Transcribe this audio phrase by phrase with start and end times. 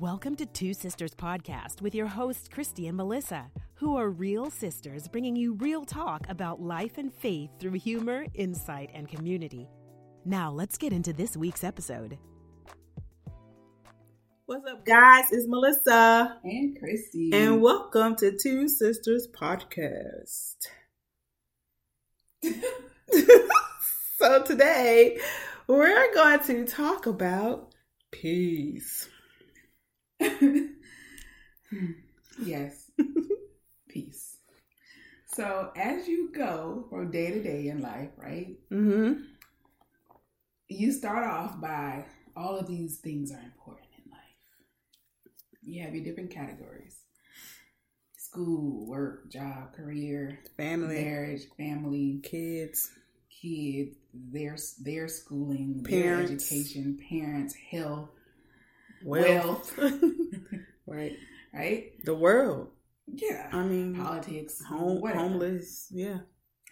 [0.00, 5.08] Welcome to Two Sisters Podcast with your hosts, Christy and Melissa, who are real sisters
[5.08, 9.68] bringing you real talk about life and faith through humor, insight, and community.
[10.24, 12.16] Now, let's get into this week's episode.
[14.46, 15.24] What's up, guys?
[15.32, 16.38] It's Melissa.
[16.44, 17.30] And Christy.
[17.32, 20.58] And welcome to Two Sisters Podcast.
[24.16, 25.18] so, today
[25.66, 27.74] we're going to talk about
[28.12, 29.08] peace.
[32.42, 32.90] yes.
[33.88, 34.36] Peace.
[35.26, 38.56] So as you go from day to day in life, right?
[38.72, 39.22] Mm-hmm.
[40.68, 42.04] You start off by
[42.36, 44.20] all of these things are important in life.
[45.62, 46.96] You have your different categories.
[48.16, 52.90] School, work, job, career, Family, marriage, family, kids,
[53.30, 56.48] kids, their their schooling, Parents.
[56.50, 58.10] their education, parents, health,
[59.04, 60.02] wealth, wealth.
[60.86, 61.12] right?
[61.52, 61.92] right?
[62.04, 62.68] The world.
[63.06, 63.48] Yeah.
[63.52, 65.20] I mean, Politics, home, whatever.
[65.20, 66.18] homeless, yeah.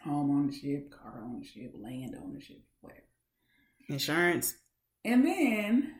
[0.05, 3.03] home ownership, car ownership, land ownership, whatever.
[3.89, 4.55] Insurance.
[5.05, 5.95] And then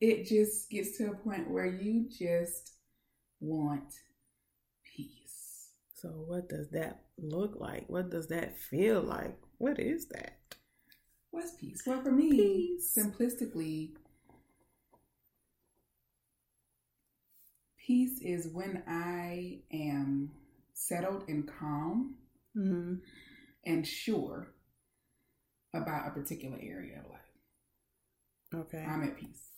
[0.00, 2.72] it just gets to a point where you just
[3.40, 3.92] want
[4.84, 5.70] peace.
[5.94, 7.84] So, what does that look like?
[7.88, 9.36] What does that feel like?
[9.58, 10.38] What is that?
[11.30, 11.82] What's peace?
[11.86, 12.96] Well, for me, Peace.
[12.96, 13.92] simplistically,
[17.86, 20.30] peace is when I am
[20.74, 22.16] settled and calm
[22.56, 22.94] Mm-hmm.
[23.66, 24.48] and sure
[25.74, 28.64] about a particular area of life.
[28.66, 28.82] Okay.
[28.82, 29.50] I'm at peace.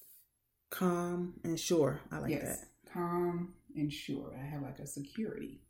[0.71, 2.01] Calm and sure.
[2.11, 2.93] I like yes, that.
[2.93, 4.37] calm and sure.
[4.37, 5.61] I have like a security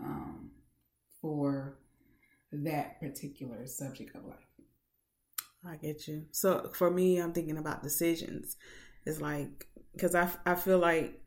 [0.00, 0.50] um,
[1.22, 1.78] for
[2.52, 4.36] that particular subject of life.
[5.66, 6.26] I get you.
[6.30, 8.56] So for me, I'm thinking about decisions.
[9.06, 11.22] It's like because I I feel like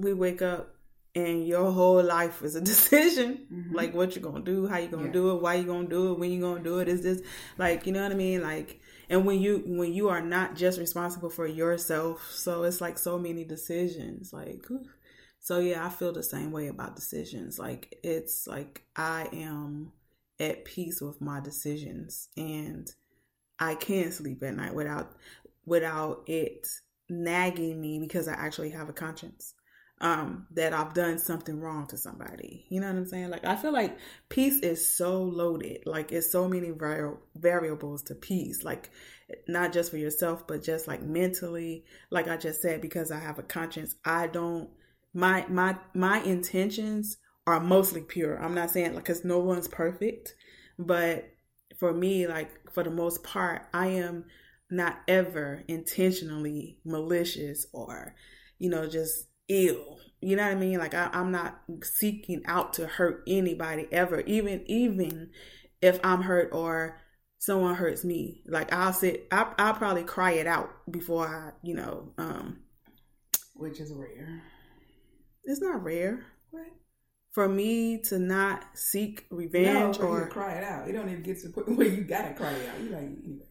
[0.00, 0.74] we wake up
[1.14, 3.46] and your whole life is a decision.
[3.52, 3.74] Mhm.
[3.74, 5.12] Like what you're gonna do, how you gonna Yeah.
[5.12, 6.88] do it, why you gonna do it, when you gonna do it.
[6.88, 7.22] Is this
[7.58, 8.42] like you know what I mean?
[8.42, 12.98] Like and when you when you are not just responsible for yourself, so it's like
[12.98, 14.32] so many decisions.
[14.32, 14.66] Like
[15.40, 17.58] so yeah, I feel the same way about decisions.
[17.58, 19.92] Like it's like I am
[20.40, 22.88] at peace with my decisions and
[23.58, 25.16] I can't sleep at night without
[25.66, 26.66] without it
[27.08, 29.54] nagging me because I actually have a conscience.
[30.00, 32.66] Um, that I've done something wrong to somebody.
[32.68, 33.30] You know what I'm saying?
[33.30, 33.98] Like I feel like
[34.28, 35.82] peace is so loaded.
[35.86, 38.62] Like it's so many vari- variables to peace.
[38.62, 38.90] Like
[39.48, 41.84] not just for yourself, but just like mentally.
[42.10, 44.70] Like I just said, because I have a conscience, I don't.
[45.14, 48.40] My my my intentions are mostly pure.
[48.40, 50.34] I'm not saying like because no one's perfect,
[50.78, 51.28] but
[51.78, 54.24] for me, like for the most part, I am
[54.70, 58.14] not ever intentionally malicious or,
[58.58, 59.98] you know, just ill.
[60.20, 60.78] You know what I mean?
[60.78, 65.30] Like I, I'm not seeking out to hurt anybody ever, even even
[65.80, 67.00] if I'm hurt or
[67.38, 68.42] someone hurts me.
[68.46, 72.58] Like I'll sit, I, I'll probably cry it out before I, you know, um,
[73.54, 74.42] Which is rare.
[75.44, 76.66] it's not rare What?
[77.32, 80.88] for me to not seek revenge you or to cry it out.
[80.88, 82.80] You don't even get to the point where you gotta cry it out.
[82.80, 83.44] You like, anyway.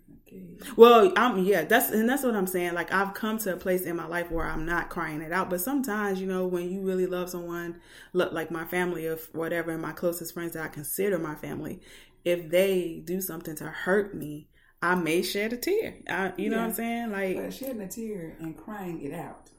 [0.76, 2.74] Well, I'm yeah, that's and that's what I'm saying.
[2.74, 5.50] Like I've come to a place in my life where I'm not crying it out,
[5.50, 7.80] but sometimes, you know, when you really love someone,
[8.14, 11.82] look like my family or whatever, and my closest friends that I consider my family,
[12.26, 14.48] if they do something to hurt me,
[14.82, 15.96] I may shed a tear.
[16.10, 17.12] I, you know what I'm saying?
[17.12, 19.50] Like, But shedding a tear and crying it out.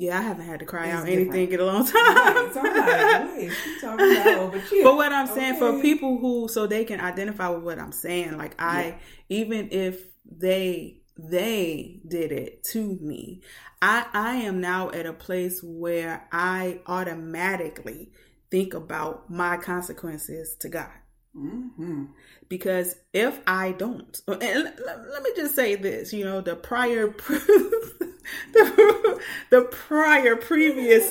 [0.00, 1.34] Yeah, I haven't had to cry It's out different.
[1.34, 1.94] anything in a long time.
[1.94, 2.50] Right.
[2.54, 4.84] So like, wait, talking about over here.
[4.88, 8.36] But what I'm saying for people who so they can identify with what I'm saying,
[8.38, 8.94] like I Yeah.
[9.40, 13.42] even if they they did it to me,
[13.82, 18.12] I I am now at a place where I automatically
[18.50, 20.90] think about my consequences to God.
[21.38, 22.04] Mm-hmm.
[22.48, 27.08] Because if I don't, and let, me just say this, you know, the prior,
[28.52, 29.20] the,
[29.50, 31.10] the prior previous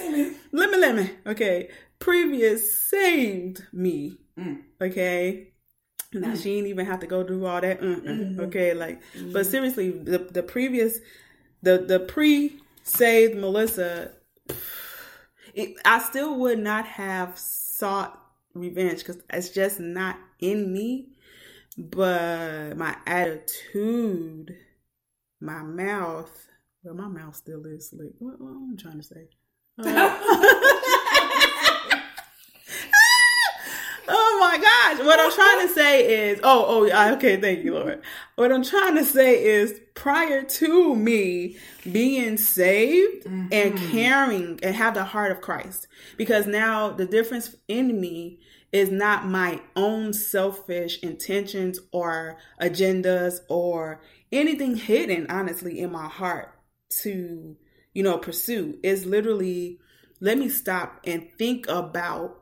[0.52, 1.69] let me let me okay
[2.00, 4.62] previous saved me Mm.
[4.80, 5.48] okay
[6.13, 6.38] now Mm.
[6.44, 8.40] she didn't even have to go through all that mm-mm, Mhm.
[8.42, 9.34] okay like Mm-hmm.
[9.34, 11.00] but seriously the the previous
[11.63, 14.12] the the pre saved melissa
[15.56, 18.22] it, i still would not have sought
[18.59, 21.09] revenge because it's just not in me.
[21.77, 24.56] But my attitude
[25.39, 26.48] my mouth
[26.83, 28.12] well my mouth still is slick.
[28.19, 29.27] What, what i'm trying to say?
[29.80, 29.83] Uh,
[34.38, 35.06] oh my gosh.
[35.06, 38.01] What I'm trying to say is, oh, oh, okay, thank you, Lord.
[38.36, 41.57] What I'm trying to say is prior to me
[41.92, 43.48] being saved mm-hmm.
[43.51, 45.88] and caring and have the heart of Christ,
[46.18, 48.39] because now the difference in me
[48.72, 54.01] is not my own selfish intentions or agendas or
[54.31, 56.54] anything hidden, honestly, in my heart
[56.90, 57.56] to,
[57.94, 58.78] you know, pursue.
[58.83, 59.80] Is literally,
[60.19, 62.42] let me stop and think about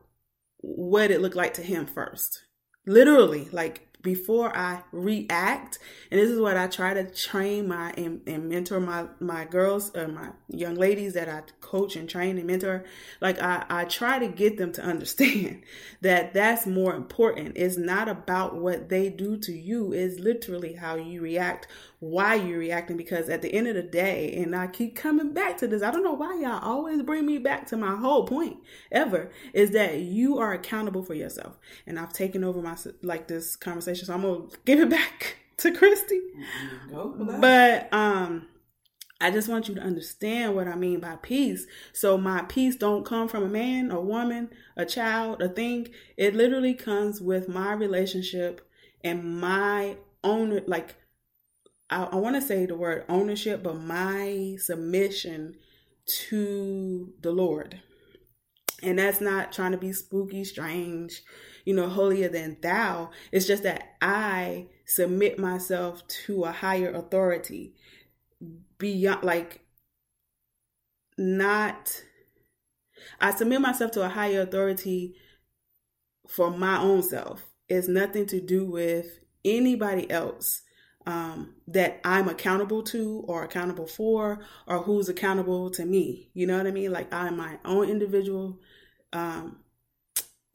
[0.66, 2.44] what it looked like to him first.
[2.88, 5.80] Literally, like before I react.
[6.12, 9.94] And this is what I try to train my and, and mentor my my girls
[9.96, 12.86] or my young ladies that I coach and train and mentor.
[13.20, 15.64] Like I, I try to get them to understand
[16.02, 17.54] that that's more important.
[17.58, 19.92] It's not about what they do to you.
[19.92, 21.68] It's literally how you react,
[22.00, 22.96] why you're reacting.
[22.96, 25.82] Because at the end of the day, and I keep coming back to this.
[25.82, 28.58] I don't know why y'all always bring me back to my whole point
[28.92, 31.58] ever is that you are accountable for yourself.
[31.88, 35.72] And I've taken over my like this conversation so I'm gonna give it back to
[35.72, 36.20] Christy.
[37.40, 38.48] But um
[39.22, 41.66] I just want you to understand what I mean by peace.
[41.94, 45.88] So my peace don't come from a man, a woman, a child, a thing.
[46.18, 48.68] It literally comes with my relationship
[49.04, 50.96] and my own like
[51.90, 55.56] I, I want to say the word ownership, but my submission
[56.06, 57.82] to the Lord.
[58.84, 61.22] And that's not trying to be spooky, strange
[61.66, 63.10] you know, holier than thou.
[63.32, 67.74] It's just that I submit myself to a higher authority
[68.78, 69.62] beyond, like,
[71.18, 72.04] not,
[73.20, 75.16] I submit myself to a higher authority
[76.28, 77.44] for my own self.
[77.68, 80.62] It's nothing to do with anybody else
[81.08, 86.30] um, that I'm accountable to or accountable for or who's accountable to me.
[86.34, 86.92] You know what I mean?
[86.92, 88.60] Like I'm my own individual
[89.14, 89.58] um,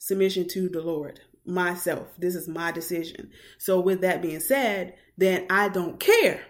[0.01, 2.09] submission to the Lord myself.
[2.19, 3.31] This is my decision.
[3.59, 6.43] So, with that being said, then I don't care.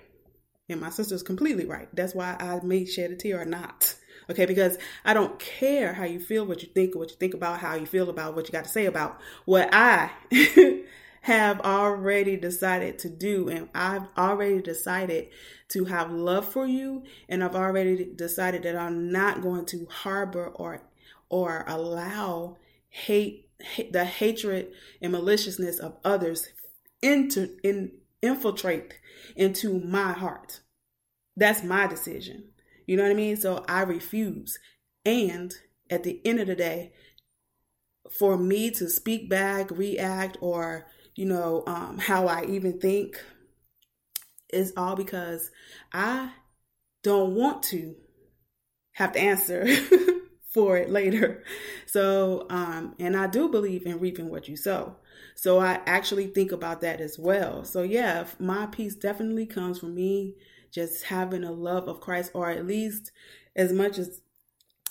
[0.68, 1.88] And my sister's completely right.
[1.92, 3.96] That's why I may shed a tear or not.
[4.30, 7.58] Okay, because I don't care how you feel, what you think, what you think about,
[7.58, 10.12] how you feel about what you got to say about what I
[11.22, 13.48] have already decided to do.
[13.48, 15.30] And I've already decided
[15.70, 17.02] to have love for you.
[17.28, 20.82] And I've already decided that I'm not going to harbor or
[21.28, 22.56] or allow
[22.90, 23.48] hate,
[23.92, 26.48] the hatred and maliciousness of others
[27.02, 27.92] into in
[28.22, 28.94] infiltrate
[29.36, 30.60] into my heart.
[31.36, 32.50] That's my decision.
[32.86, 33.36] You know what I mean?
[33.36, 34.58] So I refuse.
[35.04, 35.54] And
[35.88, 36.92] at the end of the day,
[38.10, 43.22] for me to speak back, react, or you know um, how I even think
[44.52, 45.50] is all because
[45.92, 46.32] I
[47.02, 47.94] don't want to
[48.92, 49.66] have to answer
[50.50, 51.42] for it later.
[51.86, 54.96] So, um, and I do believe in reaping what you sow.
[55.34, 57.64] So I actually think about that as well.
[57.64, 60.34] So yeah, my peace definitely comes from me
[60.70, 63.10] just having a love of Christ, or at least
[63.56, 64.20] as much as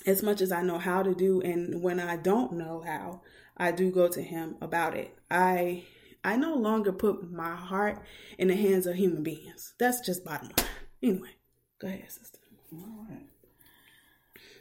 [0.06, 1.40] as much as I know how to do.
[1.42, 3.22] And when I don't know how,
[3.56, 5.16] I do go to Him about it.
[5.30, 5.84] I
[6.24, 8.02] I no longer put my heart
[8.38, 9.74] in the hands of human beings.
[9.78, 10.66] That's just bottom line.
[11.02, 11.36] Anyway,
[11.80, 12.38] go ahead, sister.
[12.72, 13.28] All right.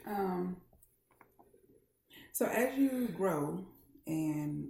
[0.05, 0.57] Um
[2.39, 3.65] so as you grow
[4.07, 4.69] and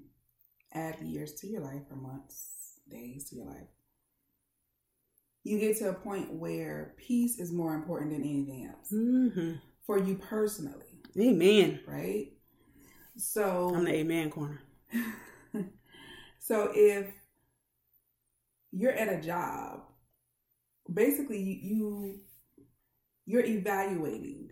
[0.74, 2.50] add years to your life or months,
[2.90, 3.68] days to your life,
[5.44, 9.52] you get to a point where peace is more important than anything else mm-hmm.
[9.86, 11.04] for you personally.
[11.16, 11.80] Amen.
[11.86, 12.32] Right?
[13.18, 14.64] So I'm the amen corner.
[16.40, 17.06] so if
[18.72, 19.82] you're at a job,
[20.92, 22.20] basically you
[23.28, 24.50] you're evaluating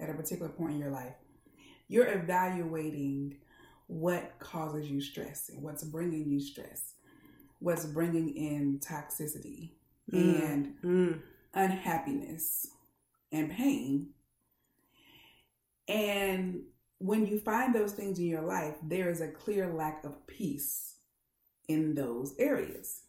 [0.00, 1.12] at a particular point in your life
[1.94, 3.36] you're evaluating
[3.86, 6.94] what causes you stress and what's bringing you stress,
[7.60, 9.70] what's bringing in toxicity
[10.12, 10.42] mm.
[10.44, 11.20] and mm.
[11.54, 12.66] unhappiness
[13.30, 14.08] and pain.
[15.86, 16.62] And
[16.98, 20.96] when you find those things in your life, there is a clear lack of peace
[21.68, 23.02] in those areas.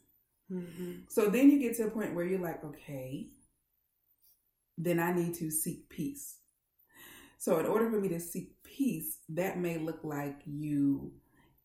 [0.52, 0.92] Mm-hmm.
[1.10, 3.30] So then you get to a point where you're like, okay,
[4.78, 6.36] then I need to seek peace.
[7.46, 11.12] So, in order for me to seek peace, that may look like you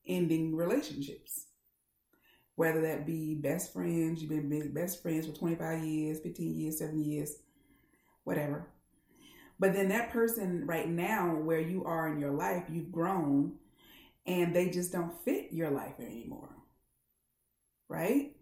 [0.07, 1.47] ending relationships.
[2.55, 7.03] Whether that be best friends, you've been best friends for 25 years, 15 years, 7
[7.03, 7.35] years,
[8.25, 8.69] whatever.
[9.59, 13.55] But then that person right now, where you are in your life, you've grown
[14.27, 16.55] and they just don't fit your life anymore.
[17.89, 18.37] Right?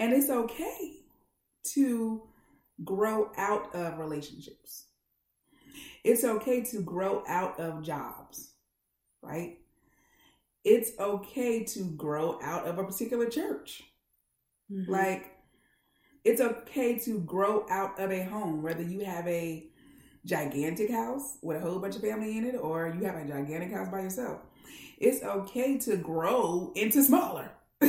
[0.00, 0.94] And it's okay
[1.74, 2.22] to
[2.82, 4.86] grow out of relationships.
[6.04, 8.52] It's okay to grow out of jobs,
[9.22, 9.58] right?
[10.64, 13.84] it's okay to grow out of a particular church.
[14.68, 14.88] Mhm.
[14.88, 15.30] Like,
[16.24, 19.70] it's okay to grow out of a home, whether you have a
[20.24, 23.70] gigantic house with a whole bunch of family in it or you have a gigantic
[23.70, 24.40] house by yourself.
[24.98, 27.50] It's okay to grow into smaller.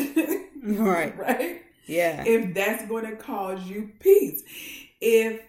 [0.63, 1.17] Right.
[1.17, 1.61] right?
[1.87, 2.25] yeah.
[2.25, 4.43] If that's going to cause you peace.
[4.99, 5.41] If,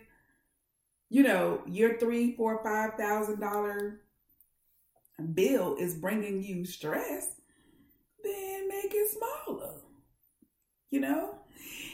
[1.10, 4.00] you know, your three, four, five thousand dollar
[5.34, 7.28] bill is bringing you stress,
[8.22, 9.74] then make it smaller.
[10.90, 11.34] You know?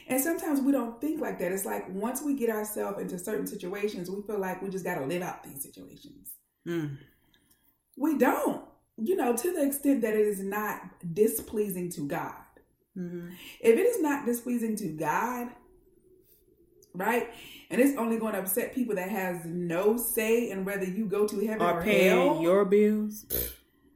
[0.07, 1.53] And sometimes we don't think like that.
[1.53, 4.97] It's like once we get ourselves into certain situations, we feel like we just got
[4.97, 6.33] to live out these situations.
[6.67, 6.99] Mm.
[7.97, 8.63] We don't,
[8.99, 10.81] you know, to the extent that it is not
[11.15, 12.35] displeasing to God.
[12.97, 13.33] Mhm.
[13.61, 15.49] If it is not displeasing to God,
[16.95, 17.29] right,
[17.71, 21.27] and it's only going to upset people that has no say in whether you go
[21.27, 23.27] to heaven or paying hell, your bills?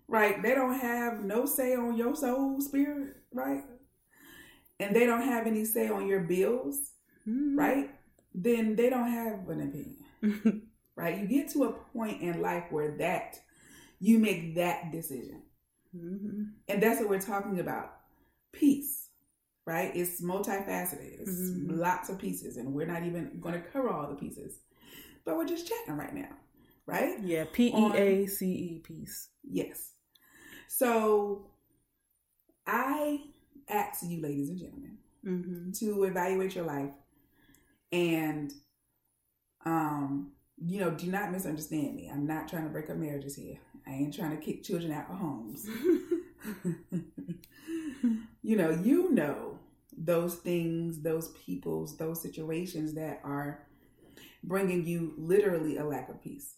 [0.09, 0.43] right?
[0.43, 3.63] They don't have no say on your soul, spirit, right?
[4.81, 6.93] And they don't have any say on your bills,
[7.27, 7.57] Mhm.
[7.59, 7.91] right?
[8.35, 10.63] Then they don't have an opinion,
[10.97, 11.19] right?
[11.19, 13.39] You get to a point in life where that
[14.01, 15.43] you make that decision.
[15.97, 16.53] Mhm.
[16.69, 17.93] And that's what we're talking about.
[18.53, 19.08] Peace,
[19.69, 19.95] right?
[19.95, 21.21] It's multifaceted.
[21.21, 21.77] It's Mhm.
[21.79, 24.61] lots of pieces, and we're not even going to cover all the pieces.
[25.27, 26.35] But we're just chatting right now,
[26.87, 27.21] right?
[27.21, 27.45] Yeah.
[27.53, 29.29] P E A C E peace.
[29.45, 29.93] Yes.
[30.69, 31.51] So
[32.67, 33.25] I
[33.69, 35.73] ask you, ladies and gentlemen, Mm-hmm.
[35.73, 36.93] to evaluate your life
[37.93, 38.53] and
[39.67, 43.59] um you know do not misunderstand me i'm not trying to break up marriages here
[43.87, 45.67] i ain't trying to kick children out of homes
[48.43, 49.48] you know, you know
[50.05, 53.67] those things, those peoples, those situations that are
[54.45, 56.55] bringing you literally a lack of peace.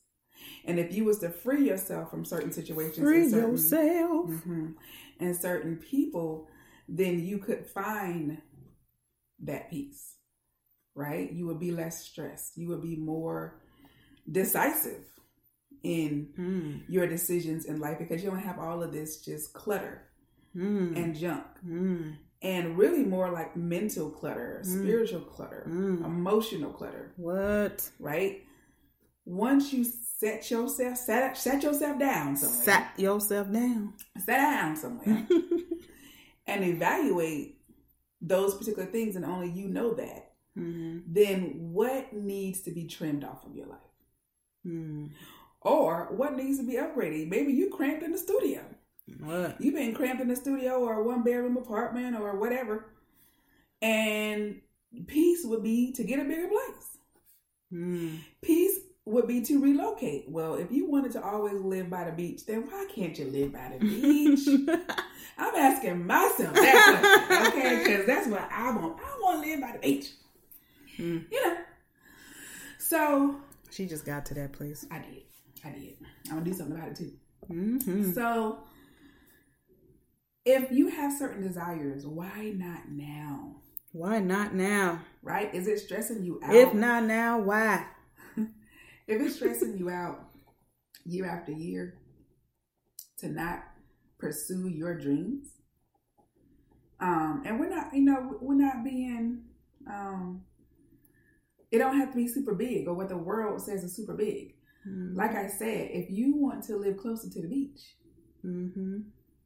[0.64, 4.30] And if you was to free yourself from certain situations, Free and certain, yourself.
[4.30, 4.74] Mhm.
[5.20, 6.48] and certain people,
[6.88, 8.38] then you could find
[9.40, 10.16] that peace,
[10.94, 11.30] right?
[11.32, 12.56] You would be less stressed.
[12.58, 13.60] You would be more
[14.30, 15.04] decisive
[15.82, 16.82] in Mm.
[16.88, 20.02] your decisions in life because you don't have all of this just clutter
[20.54, 20.96] Mm.
[20.96, 22.16] and junk Mm.
[22.42, 24.80] And really more like mental clutter, Mm.
[24.82, 26.04] spiritual clutter, Mm.
[26.04, 27.90] emotional clutter, What?
[27.98, 28.42] right?
[29.26, 33.94] Once you set yourself set set yourself down somewhere, Sat yourself down.
[34.16, 35.26] sit down somewhere,
[36.46, 37.58] and evaluate
[38.20, 40.32] those particular things, and only you know that.
[40.56, 41.04] Mhm.
[41.06, 43.78] Then what needs to be trimmed off of your life,
[44.66, 45.10] Mm.
[45.62, 47.28] or what needs to be upgraded?
[47.28, 48.62] Maybe you cramped in the studio.
[49.18, 49.60] What?
[49.60, 52.86] You've been cramped in the studio or a one bedroom apartment or whatever.
[53.82, 54.60] And
[55.06, 56.98] peace would be to get a bigger place.
[57.72, 58.18] Mm.
[58.42, 60.28] Peace would be to relocate.
[60.28, 63.52] Well, if you wanted to always live by the beach, then why can't you live
[63.52, 64.46] by the beach?
[65.38, 67.82] I'm asking myself that question, okay?
[67.82, 68.98] Because that's what I want.
[69.00, 70.10] I want to live by the beach.
[70.98, 71.24] Mm.
[71.30, 71.56] You know.
[72.78, 73.36] So
[73.70, 74.86] she just got to that place.
[74.90, 75.22] I did.
[75.64, 75.96] I did.
[76.26, 77.12] I'm gonna do something about it too.
[77.50, 78.12] Mm-hmm.
[78.12, 78.58] So,
[80.50, 83.56] if you have certain desires, why not now?
[83.92, 85.00] Why not now?
[85.22, 85.54] Right?
[85.54, 86.54] Is it stressing you out?
[86.54, 87.86] If not now, why?
[88.36, 90.28] if it's stressing you out
[91.04, 91.98] year after year
[93.18, 93.62] to not
[94.18, 95.48] pursue your dreams,
[97.00, 99.42] um, and we're not, you know, we're not being,
[99.88, 100.42] um,
[101.70, 104.54] it don't have to be super big or what the world says is super big.
[104.86, 105.16] Mm.
[105.16, 107.80] Like I said, if you want to live closer to the beach,
[108.44, 108.98] Mm-hmm.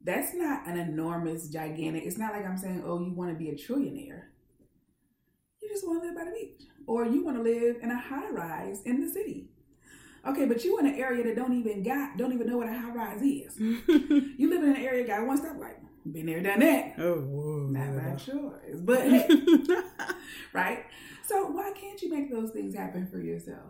[0.05, 2.03] That's not an enormous, gigantic.
[2.05, 4.25] It's not like I'm saying, oh, you want to be a trillionaire.
[5.61, 7.99] You just want to live by the beach, or you want to live in a
[7.99, 9.49] high rise in the city.
[10.27, 12.73] Okay, but you in an area that don't even got, don't even know what a
[12.73, 13.57] high rise is.
[14.37, 15.77] You live in an area got one stoplight.
[16.11, 16.93] Been there, done that.
[16.99, 17.67] oh, whoa.
[17.69, 19.27] Not by choice, but hey,
[20.53, 20.85] right?
[21.27, 23.63] So why can't you make those things happen for yourself?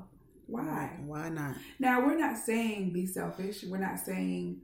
[0.48, 0.98] Why?
[1.06, 1.56] Why not?
[1.80, 3.64] Now, we're not saying be selfish.
[3.64, 4.62] We're not saying,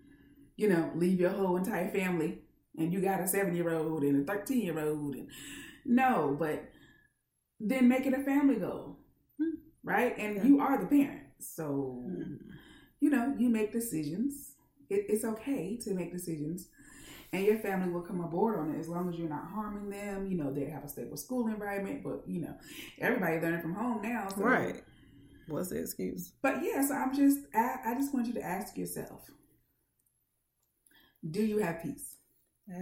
[0.55, 2.39] you know, leave your whole entire family
[2.77, 5.15] and you got a seven year old and a 13 year old.
[5.15, 5.27] And
[5.85, 6.69] no, but
[7.59, 8.97] then make it a family goal,
[9.39, 9.55] Hmm.
[9.83, 10.17] right?
[10.17, 10.47] And Okay.
[10.47, 11.21] you are the parent.
[11.39, 12.37] So, Mm.
[12.99, 14.55] you know, you make decisions.
[14.89, 16.69] It, it's okay to make decisions.
[17.33, 20.27] And your family will come aboard on it as long as you're not harming them.
[20.27, 22.55] You know, they have a stable school environment, but you know,
[22.99, 24.27] everybody learning from home now.
[24.29, 24.83] So Right.
[25.47, 26.33] What's the excuse?
[26.41, 29.29] but yeah, so I'm just I, I just want you to ask yourself,
[31.29, 32.15] do you have peace?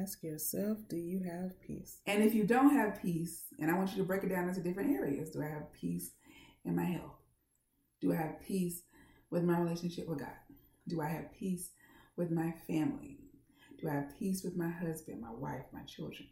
[0.01, 1.99] Ask yourself, do you have peace?
[2.05, 4.61] And if you don't have peace, and I want you to break it down into
[4.61, 6.11] different areas, do I have peace
[6.63, 7.15] in my health?
[8.01, 8.83] Do I have peace
[9.29, 10.29] with my relationship with God?
[10.87, 11.71] Do I have peace
[12.15, 13.19] with my family?
[13.81, 16.27] Do I have peace with my husband, my wife, my children?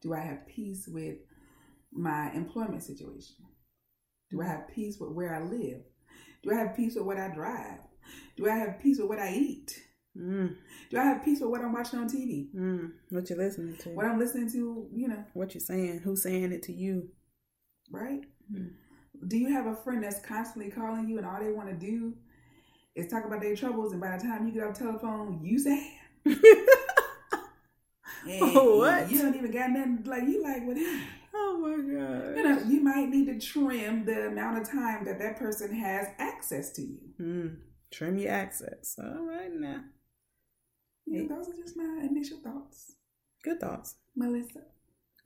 [0.00, 1.18] Do I have peace with
[1.92, 3.36] my employment situation?
[4.30, 5.82] Do I have peace with where I live?
[6.42, 7.80] Do I have peace with what I drive?
[8.36, 9.82] Do I have peace with what I eat?
[10.18, 10.56] Mm.
[10.90, 12.48] Do I have peace with what I'm watching on TV?
[12.54, 12.92] Mm.
[13.10, 13.90] What you're listening to?
[13.90, 16.00] What I'm listening to, you know, What you're saying?
[16.00, 17.08] Who's saying it to you?
[17.90, 18.20] right?
[18.52, 18.70] Mm.
[19.28, 22.14] Do you have a friend that's constantly calling you and all they want to do
[22.94, 25.58] is talk about their troubles and by the time you get off the telephone, you
[25.58, 25.94] say.
[28.28, 29.10] And What?
[29.10, 31.00] You don't even got nothing like you like with him.
[31.34, 32.36] oh my god.
[32.36, 36.08] You know, you might need to trim the amount of time that that person has
[36.18, 36.98] access to you.
[37.20, 37.56] Mm.
[37.90, 38.96] Trim your access.
[39.02, 39.80] All right now.
[41.10, 42.92] Know, those are just my initial thoughts,
[43.42, 43.96] Good thoughts.
[44.16, 44.60] Melissa.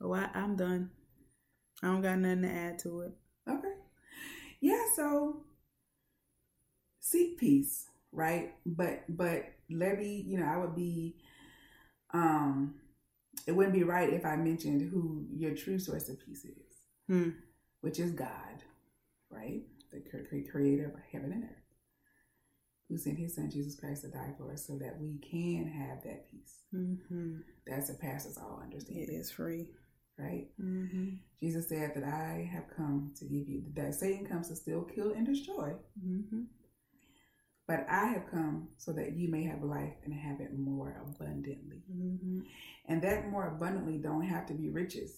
[0.01, 0.89] Oh, I, I'm done.
[1.81, 3.11] I don't got nothing to add to it.
[3.49, 3.73] Okay.
[4.61, 5.43] Yeah, so
[6.99, 8.53] seek peace, right?
[8.65, 11.15] But but let me, you know, I would be
[12.13, 12.75] um
[13.47, 17.29] it wouldn't be right if I mentioned who your true source of peace is, Hmm.
[17.81, 18.63] which is God,
[19.29, 19.63] right?
[19.91, 21.62] The cre- cre- creator of heaven and earth.
[22.93, 26.03] Who sent his son Jesus Christ to die for us so that we can have
[26.03, 27.37] that peace Mm-hmm.
[27.67, 29.67] that surpasses all It understanding, is free.
[30.17, 30.47] right?
[30.61, 31.15] Mm-hmm.
[31.39, 35.11] Jesus said that I have come to give you that Satan comes to steal, kill,
[35.13, 35.73] and destroy.
[36.03, 36.41] Mm-hmm.
[37.67, 41.83] But I have come so that you may have life and have it more abundantly.
[41.91, 42.39] Mm-hmm.
[42.87, 45.15] And that more abundantly don't have to be riches.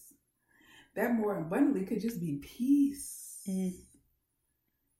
[0.95, 3.39] That more abundantly could just be peace.
[3.49, 3.73] Mm.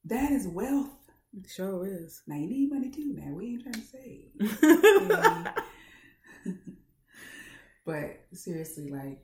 [0.06, 0.90] That is wealth.
[1.38, 2.22] It sure is.
[2.28, 3.14] Now you need money too.
[3.18, 4.32] Now we ain't trying to save.
[7.86, 9.20] but seriously, like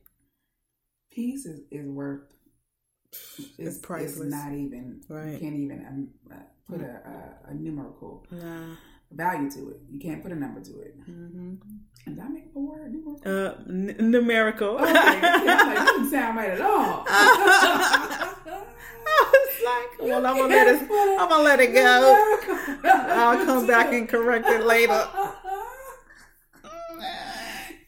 [1.12, 2.24] peace is, is worth.
[3.58, 4.22] It's priceless.
[4.28, 5.02] It's not even.
[5.10, 5.40] You Right.
[5.40, 6.36] can't even um, uh,
[6.70, 7.02] put a,
[7.48, 8.76] a, a numerical nah.
[9.12, 9.78] value to it.
[9.90, 11.00] You can't put a number to it.
[11.10, 11.56] Mm-hmm.
[12.20, 13.22] I make a word numerical.
[13.26, 14.76] Uh, n- numerical.
[14.80, 15.22] Okay, like,
[15.76, 17.06] doesn't sound right at all.
[20.02, 20.82] well, I'm gonna let it.
[21.20, 22.38] I'm gonna let it go.
[22.86, 25.08] I'll come back and correct it later.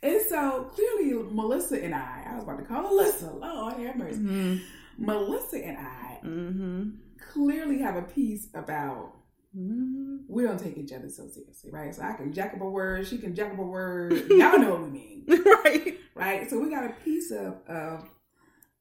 [0.01, 4.17] And so clearly, Melissa and I, I was about to call Melissa, Lord have mercy.
[4.19, 5.05] Mm-hmm.
[5.05, 6.89] Melissa and I Mm-hmm.
[7.31, 9.13] clearly have a piece about
[9.57, 10.17] Mm-hmm.
[10.27, 11.93] we don't take each other so seriously, right?
[11.93, 14.11] So I can jack up a word, she can jack up a word.
[14.29, 15.25] Y'all know what we mean,
[15.63, 15.99] right.
[16.15, 16.49] right?
[16.49, 18.09] So we got a piece of of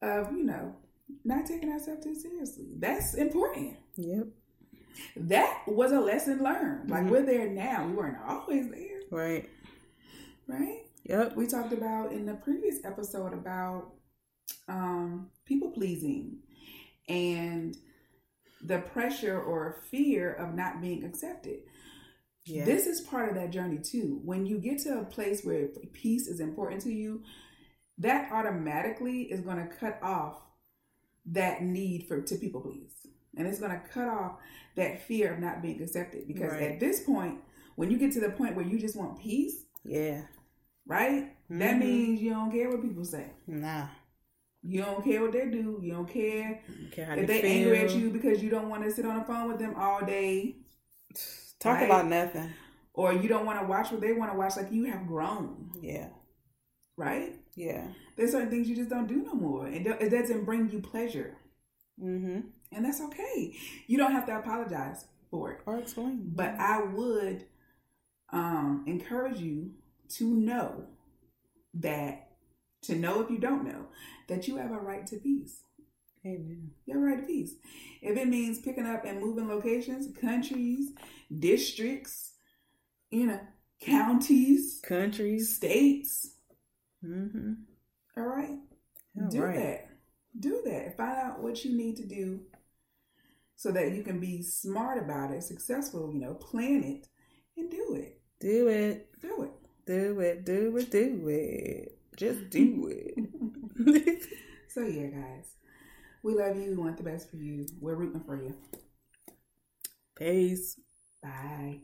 [0.01, 0.75] of you know
[1.25, 2.67] not taking ourselves too seriously.
[2.79, 3.77] That's important.
[3.97, 4.29] Yep.
[5.17, 6.91] That was a lesson learned.
[6.91, 7.11] Like Mhm.
[7.11, 7.87] we're there now.
[7.87, 9.49] We weren't always there, Right.
[10.47, 10.81] right?
[11.05, 11.37] Yep.
[11.37, 13.95] We talked about in the previous episode about
[14.69, 16.39] um, people pleasing
[17.09, 17.77] and
[18.63, 21.61] the pressure or fear of not being accepted.
[22.45, 22.65] Yeah.
[22.65, 24.21] This is part of that journey too.
[24.25, 27.23] When you get to a place where peace is important to you,
[27.99, 30.41] that automatically is going to cut off
[31.27, 32.93] that need for to people please.
[33.37, 34.33] And it's going to cut off
[34.77, 36.63] that fear of not being accepted because Right.
[36.73, 37.39] at this point,
[37.77, 40.23] when you get to the point where you just want peace, yeah.
[40.87, 41.35] right?
[41.49, 41.79] That Mhm.
[41.81, 43.31] means you don't care what people say.
[43.47, 43.89] Nah.
[44.63, 45.81] You don't care what they do.
[45.83, 48.85] You don't care Don't care if they, they angry at you because you don't want
[48.85, 50.57] to sit on the phone with them all day,
[51.59, 51.85] Talk right?
[51.85, 52.51] about nothing.
[52.95, 54.57] or you don't want to watch what they want to watch.
[54.57, 56.11] Like you have grown, Yeah.
[56.97, 57.35] right?
[57.55, 57.87] Yeah.
[58.17, 61.37] There's certain things you just don't do no more, and it doesn't bring you pleasure,
[62.03, 62.41] Mm-hmm.
[62.73, 63.55] and that's okay.
[63.87, 65.61] You don't have to apologize for it.
[65.67, 66.33] Or explain.
[66.35, 67.45] But I would
[68.33, 69.73] um, encourage you
[70.17, 70.87] to know
[71.75, 72.29] that
[72.83, 73.87] to know if you don't know
[74.29, 75.63] that you have a right to peace.
[76.25, 76.71] Amen.
[76.87, 77.53] You have a right to peace.
[78.01, 80.93] If it means picking up and moving locations, countries,
[81.39, 82.33] districts,
[83.11, 83.41] you know,
[83.81, 85.55] counties, Countries.
[85.55, 86.31] states,
[87.05, 87.53] Mm-hmm.
[88.17, 88.59] all right,
[89.21, 89.57] All do right.
[89.57, 89.89] that.
[90.39, 90.97] Do that.
[90.97, 92.41] Find out what you need to do
[93.57, 97.09] so that you can be smart about it, successful, you know, plan it
[97.57, 98.21] and do it.
[98.41, 99.09] Do it.
[99.21, 99.53] Do it.
[99.87, 100.45] Do it.
[100.45, 100.91] Do it.
[100.91, 101.99] Do it.
[102.17, 102.89] Just do
[103.87, 104.27] it.
[104.69, 105.55] So yeah, guys,
[106.23, 106.71] we love you.
[106.71, 107.67] We want the best for you.
[107.81, 108.55] We're rooting for you.
[110.17, 110.79] Peace.
[111.23, 111.81] Bye.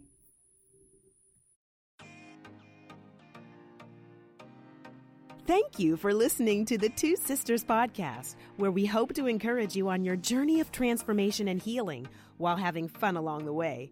[5.48, 9.88] Thank you for listening to the Two Sisters Podcast, where we hope to encourage you
[9.88, 12.06] on your journey of transformation and healing
[12.37, 13.90] while having fun along the way.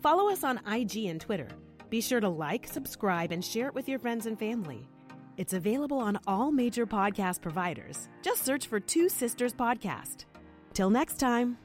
[0.00, 1.48] Follow us on IG and Twitter.
[1.90, 4.88] Be sure to like, subscribe, and share it with your friends and family.
[5.36, 8.08] It's available on all major podcast providers.
[8.22, 10.24] Just search for Two Sisters Podcast.
[10.72, 11.58] Till next time.